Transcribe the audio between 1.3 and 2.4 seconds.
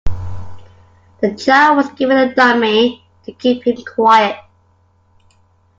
child was given a